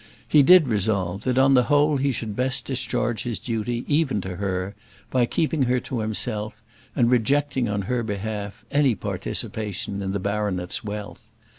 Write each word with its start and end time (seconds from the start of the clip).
He 0.27 0.41
did 0.41 0.67
resolve, 0.67 1.25
that 1.25 1.37
on 1.37 1.53
the 1.53 1.65
whole 1.65 1.97
he 1.97 2.11
should 2.11 2.35
best 2.35 2.65
discharge 2.65 3.21
his 3.21 3.37
duty, 3.37 3.85
even 3.87 4.19
to 4.21 4.37
her, 4.37 4.73
by 5.11 5.27
keeping 5.27 5.61
her 5.65 5.79
to 5.81 5.99
himself, 5.99 6.59
and 6.95 7.07
rejecting, 7.11 7.69
on 7.69 7.83
her 7.83 8.01
behalf, 8.01 8.65
any 8.71 8.95
participation 8.95 10.01
in 10.01 10.11
the 10.11 10.19
baronet's 10.19 10.83
wealth. 10.83 11.29